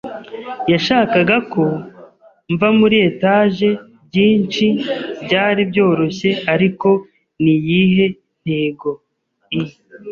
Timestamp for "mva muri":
2.51-2.97